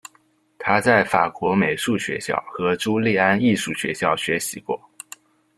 [0.57, 4.81] 他在法国美术学校和朱利安艺术学校学习过。